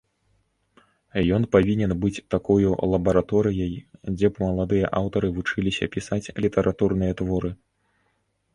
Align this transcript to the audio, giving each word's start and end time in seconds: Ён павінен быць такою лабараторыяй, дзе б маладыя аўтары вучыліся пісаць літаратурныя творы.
Ён 1.35 1.43
павінен 1.55 1.91
быць 2.05 2.23
такою 2.35 2.71
лабараторыяй, 2.95 3.75
дзе 4.17 4.27
б 4.33 4.47
маладыя 4.47 4.87
аўтары 5.03 5.27
вучыліся 5.39 5.93
пісаць 5.97 6.23
літаратурныя 6.43 7.13
творы. 7.25 7.49